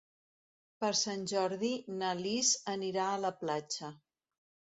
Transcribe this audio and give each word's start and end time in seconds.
Per 0.83 0.87
Sant 0.99 1.27
Jordi 1.31 1.69
na 1.99 2.09
Lis 2.23 2.55
anirà 2.75 3.07
a 3.11 3.21
la 3.27 3.33
platja. 3.45 3.93